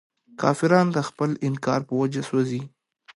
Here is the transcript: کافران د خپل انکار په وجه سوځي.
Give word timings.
کافران 0.41 0.87
د 0.93 0.97
خپل 1.07 1.29
انکار 1.47 1.81
په 1.87 1.93
وجه 2.01 2.21
سوځي. 2.29 2.61